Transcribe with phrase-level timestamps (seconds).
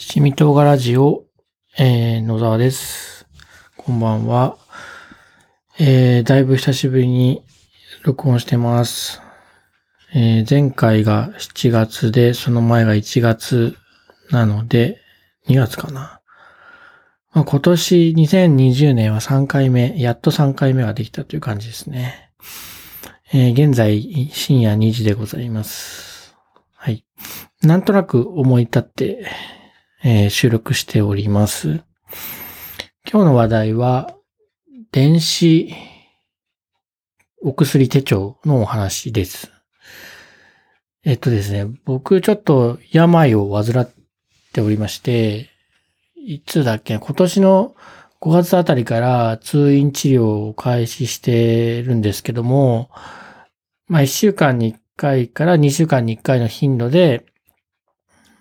[0.00, 1.24] 七味唐辛子を、
[1.76, 3.26] えー、野沢です。
[3.76, 4.56] こんばんは。
[5.80, 7.42] えー、だいぶ久しぶりに
[8.04, 9.20] 録音してます。
[10.14, 13.76] えー、前回が7月で、その前が1月
[14.30, 15.00] なので、
[15.48, 16.20] 2月かな。
[17.32, 22.30] まあ、今年2020年は3回目、やっと3回目ができたという感じですね。
[23.32, 26.36] えー現在深夜2時でございます。
[26.76, 27.04] はい。
[27.62, 29.26] なんとなく思い立って、
[30.04, 31.82] えー収録しております。
[33.10, 34.14] 今日の話題は、
[34.92, 35.74] 電子
[37.42, 39.50] お薬手帳のお話です。
[41.04, 43.90] えっとですね、僕ちょっと病を患っ
[44.52, 45.50] ておりまして、
[46.16, 47.74] いつだっけ今年の
[48.20, 52.90] 5月あたりから通院治療を開始してるんですけども、
[53.86, 57.26] まあ1週間に1回から2週間に1回の頻度で、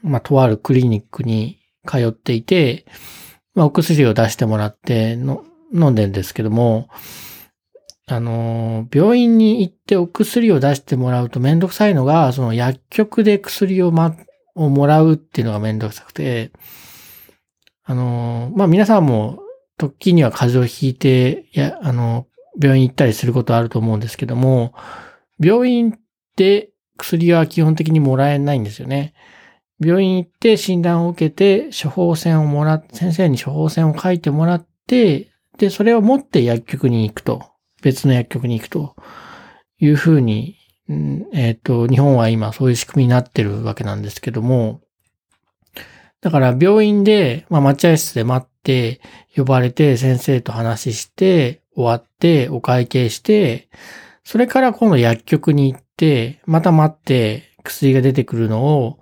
[0.03, 1.56] まあとあるクリニックに
[1.87, 2.85] 通っていて、
[3.55, 6.89] まあお薬を出してもらっての飲んでんですけども、
[8.09, 14.15] あの、病院に行ってお薬を出してもらうとめんどくさいのが、その薬局で薬をま、
[14.55, 16.51] をもらうっていうのがめんどくさくて、
[17.83, 19.39] あの、まあ皆さんも
[19.77, 22.27] 時には風邪をひいて、や、あの、
[22.61, 24.73] 病院行ったりすることあると思うんですけども、
[25.39, 25.99] 病院
[26.35, 29.13] で薬は基本的にもらえないんですよね。
[29.79, 37.51] 病院行って診断を受けて処方箋をもらっ、先生に処方箋を書いてもらって、で、それを持って薬局に行くと。
[37.81, 38.95] 別の薬局に行くと
[39.79, 40.57] いうふうに、
[41.33, 44.81] えっ、と、日本は今そういう仕組みになってるわけなんですけども、
[46.21, 49.01] だから病院で、まあ、待合室で待って、
[49.35, 53.69] 呼ばれて先生と話して、終わって、お会計して、
[54.23, 58.99] それから今度薬局に行って、また待って、薬が出てくるのを、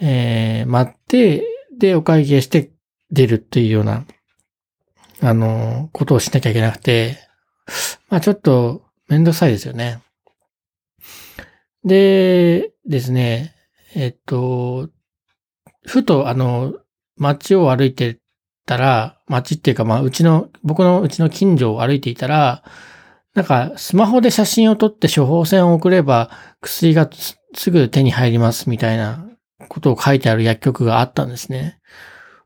[0.00, 1.44] えー、待って、
[1.78, 2.70] で、お会計して
[3.10, 4.04] 出るっていうような、
[5.20, 7.18] あの、ことをしなきゃいけなくて、
[8.08, 10.02] まあちょっとめんどくさいですよね。
[11.84, 13.54] で、ですね、
[13.94, 14.88] えっと、
[15.86, 16.74] ふとあの、
[17.16, 18.18] 街を歩いて
[18.66, 22.64] たら、街っていうかまあうちの、僕のうちの近所を歩いていたら、
[23.34, 26.30] なんかスマホで写真を撮って処方箋を送れば
[26.60, 27.08] 薬が
[27.54, 29.26] すぐ手に入りますみたいな
[29.68, 31.78] ことを書いてある薬局があったんですね。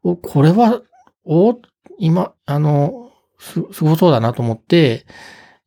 [0.03, 0.83] お、これは、
[1.25, 1.59] お、
[1.99, 5.07] 今、あの、す、すごそうだなと思って、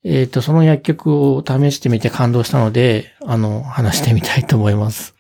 [0.04, 5.16] えっ、と、その薬局を試してみて感動したので、あの、話してみたいと思います。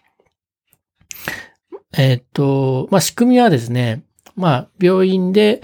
[1.93, 4.03] えっ、と、まあ、仕組みはですね、
[4.35, 5.61] まあ、病院で、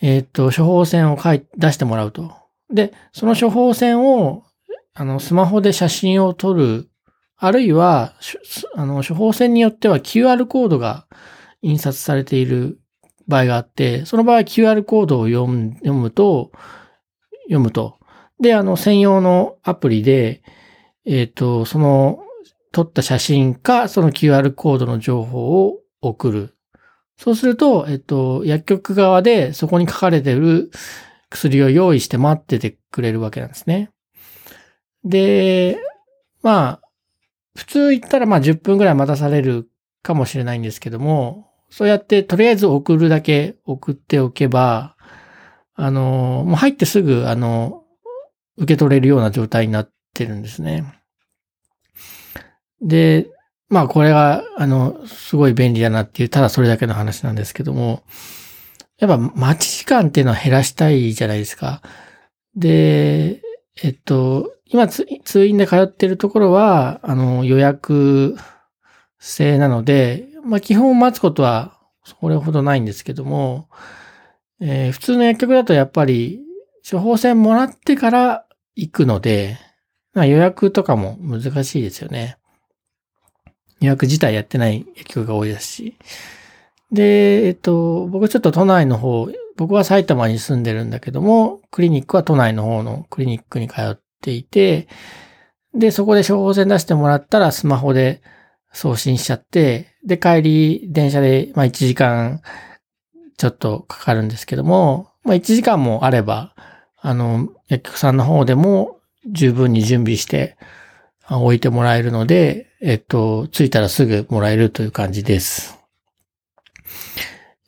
[0.00, 2.32] えっ、と、処方箋を書い、出してもらうと。
[2.72, 4.44] で、その処方箋を、
[4.94, 6.88] あの、スマホで写真を撮る、
[7.40, 8.14] あるいは、
[8.74, 11.06] あの、処方箋によっては QR コードが
[11.62, 12.80] 印刷されている
[13.28, 16.50] 場合があって、その場合 QR コードを読む読むと、
[17.44, 17.98] 読むと。
[18.40, 20.42] で、あの、専用のアプリで、
[21.06, 22.24] えっ、と、その、
[22.72, 26.56] 撮った写真か、その QR コードの情報を送る。
[27.16, 30.70] そうすると、えっ、と、薬局側でそこに書かれている
[31.30, 33.90] 薬を用意して待っててくれるわけなんですね。
[35.04, 35.78] で、
[36.42, 36.87] まあ、
[37.58, 39.68] 普通言ったらまあ10分ぐらい待たされる
[40.04, 44.94] かもしれないんですけども、そうやってとりあえず送るだけ送っておけば、
[45.74, 47.82] あの、もう入ってすぐ、あの、
[48.58, 51.02] 受け取れるような状態になってるんですね。
[52.80, 53.26] で、
[53.68, 58.04] まあこれが、あの、すごい便利だなっていう、ただそれだけの話なんですけども、
[58.98, 61.82] やっぱ待ち時間っていうのは減らしたいじゃないですか。
[62.54, 63.42] で、
[63.82, 68.36] えっと、今つ通院で通ってるところは、あの、予約
[69.18, 73.68] 制なので、まあ基本待つことはそれほどないんですけども、
[74.60, 76.40] えー普通の薬局だとやっぱり
[76.88, 79.58] 処方箋もらってから行くので、
[80.14, 82.38] まあ予約とかも難しいですよね。
[83.80, 85.96] 予約自体やってない薬局が多いですし。
[86.90, 94.88] で、えっと、僕ちょっと都内の方、僕は埼玉に住んでるんだけども、クリニックは都内の方のクリニックに通っていて、
[95.74, 98.22] で、そこで処方箋出してもらったらスマホで
[98.72, 102.40] 送信しちゃって、で、帰り電車で、まあ1時間
[103.36, 106.54] ちょっとかかるんですけども、まあ1時間もあれば、
[106.96, 108.98] あの、薬局さんの方でも
[109.30, 110.56] 十分に準備して
[111.30, 115.78] 置いてもらえるので、えっと、着いたらすぐもらえるという感じです。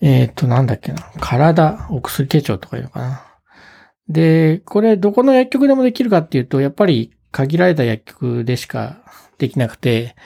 [0.00, 1.11] えっと、なんだっけな。
[1.20, 3.30] 体、お薬手帳とかいうのかな。
[4.11, 9.05] で、これどこの薬局でもできるかっていうと、やっぱり限られた薬局でしか
[9.39, 10.17] できなくて、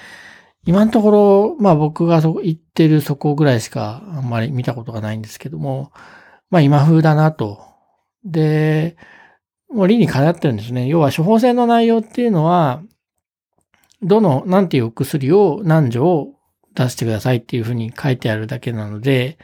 [0.67, 5.93] 今のところ、まあ僕がそ行ってるそこぐらいしかあんまり見たことがないんですけども、
[6.49, 7.61] まあ今風だなと。
[8.25, 8.97] で、
[9.69, 10.87] もう理にかなってるんですね。
[10.87, 12.83] 要は処方箋の内容っていうのは、
[14.03, 16.29] どの、なんていうお薬を何錠
[16.75, 19.37] 出してくださいっていうふうに書いてあるだけなので、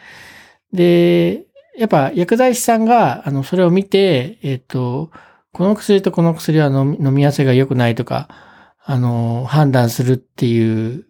[0.72, 1.44] で、
[1.76, 5.10] やっぱ薬剤師さんが、あの、それを見て、えっ、と、
[5.52, 8.28] この薬とこの薬は飲み合わせが良くないとか、
[8.84, 11.06] あの、判断するっていう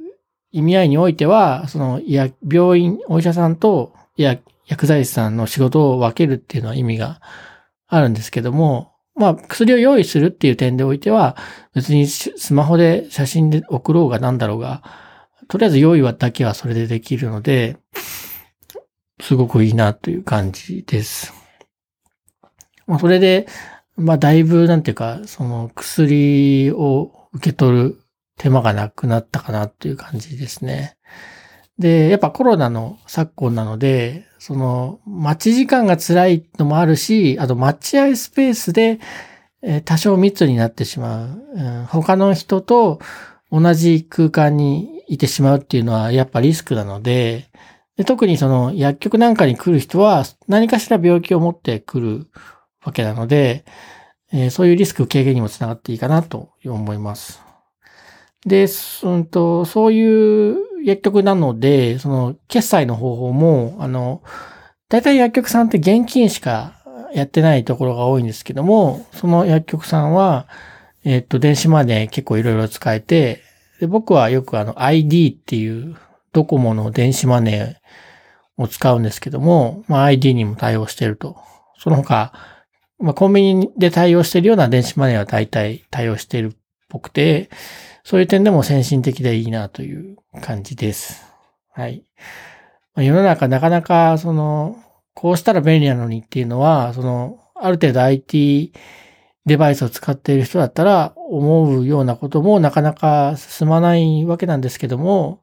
[0.53, 7.21] 意味合いにおいては、その、いや、病院、お医者さんと、いや、薬剤師さんの仕事を分けるっていうのは意味が
[7.87, 11.37] あるんですけども、まあ、薬を用意するっていう点でおいては、
[11.75, 14.83] 別にスマホで写真で送ろうがなんだろうが、
[15.49, 17.77] とりあえず用意はだけはそれでできるので、
[19.31, 21.33] すごくいいなという感じです。
[22.89, 23.47] まあ、それで、
[23.97, 28.01] まあ、だいぶ、なんていうか、その薬を受け取る
[28.39, 30.97] 手間がなくなったかなっていう感じですね。
[31.79, 38.99] で、やっぱコロナの昨今なので、その、待ち時間が辛いのもあるし、あと待合スペースで、
[39.63, 41.85] え多少密になってしまう、うん。
[41.85, 42.99] 他の人と
[43.53, 47.49] 同じ空間にいてしまうっていうのはやっぱリスクなので、
[48.01, 52.27] で特にその薬局なんかに来る人は何かしら病気を持ってくる
[52.83, 53.67] わけなので、
[54.33, 57.43] えー、そういうリスク軽減にもつながっていいかなと思います。
[58.47, 58.67] で、
[59.03, 64.23] うんと、そういう薬局なので、その、決済の方法も、あの、
[64.89, 66.81] 大体薬局さんって現金しか
[67.13, 70.49] やってないところが多いんですけども、その薬局さんは、
[71.05, 73.43] えっと、電子マネー結構いろいろ使えて、
[73.79, 75.97] で僕はよくあの ID っていう
[76.33, 81.37] ドコモの電子マネーを使うんですけども、まあ、ID にも対応していると。
[81.79, 82.33] その他、
[82.99, 86.57] まあ、コンビニで対応しているような電子マネーは大体対応しているっ
[86.89, 87.51] ぽくて、
[88.05, 91.25] そういう点でも先進的でいいなという感じです。
[91.73, 92.05] はい。
[92.97, 94.77] 世の中なかなか、その、
[95.15, 98.73] こうしたら便利なのにっていうのは、その、ある程度 IT
[99.47, 105.43] デバイスを使っている人だったら思うようなこともなかなか進まないわけなんですけども、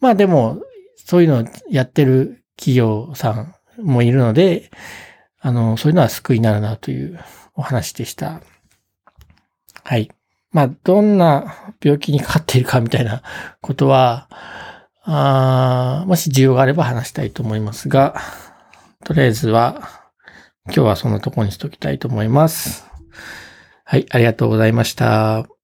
[0.00, 0.60] まあでも、
[0.96, 4.70] そういうのをやってる企業さんもいるので、
[5.40, 7.18] あの、そういうのは救いになるなという
[7.54, 8.40] お話でした。
[9.84, 10.10] はい。
[10.52, 13.22] まあ、どんな病気にかかっているかみたいな
[13.60, 14.28] ことは、
[15.02, 18.16] あもし需要があれば話したいと思いますが、
[19.04, 20.10] とりあえずは、
[20.66, 22.86] 今日はそんなとこにしときたいと思います。
[23.84, 25.59] はい、ありがとうございました。